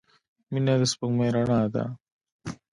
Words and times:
•مینه 0.51 0.73
د 0.79 0.83
سپوږمۍ 0.91 1.29
رڼا 1.35 1.59
ده. 1.73 1.83